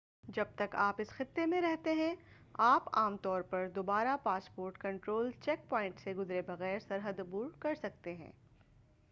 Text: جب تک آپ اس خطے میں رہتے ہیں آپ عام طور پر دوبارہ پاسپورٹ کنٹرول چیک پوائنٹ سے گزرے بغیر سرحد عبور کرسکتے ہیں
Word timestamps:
جب 0.27 0.45
تک 0.55 0.75
آپ 0.75 0.95
اس 0.99 1.09
خطے 1.09 1.45
میں 1.45 1.61
رہتے 1.61 1.93
ہیں 1.93 2.13
آپ 2.63 2.87
عام 2.93 3.15
طور 3.17 3.41
پر 3.41 3.67
دوبارہ 3.75 4.15
پاسپورٹ 4.23 4.77
کنٹرول 4.77 5.31
چیک 5.41 5.67
پوائنٹ 5.69 5.99
سے 5.99 6.13
گزرے 6.13 6.41
بغیر 6.41 6.79
سرحد 6.79 7.19
عبور 7.19 7.49
کرسکتے 7.59 8.13
ہیں 8.15 8.31